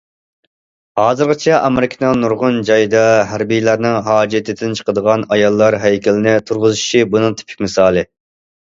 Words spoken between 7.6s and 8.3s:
مىسالى.